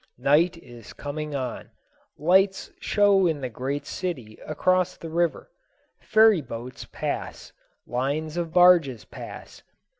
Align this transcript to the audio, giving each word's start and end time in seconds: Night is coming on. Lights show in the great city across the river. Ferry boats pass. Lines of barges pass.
Night 0.17 0.57
is 0.57 0.93
coming 0.93 1.35
on. 1.35 1.69
Lights 2.17 2.71
show 2.79 3.27
in 3.27 3.39
the 3.39 3.49
great 3.49 3.85
city 3.85 4.39
across 4.47 4.97
the 4.97 5.11
river. 5.11 5.51
Ferry 5.99 6.41
boats 6.41 6.87
pass. 6.91 7.53
Lines 7.85 8.35
of 8.35 8.51
barges 8.51 9.05
pass. 9.05 9.61